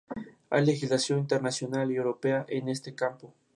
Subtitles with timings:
[0.49, 3.35] Hay legislación internacional y europea en este campo.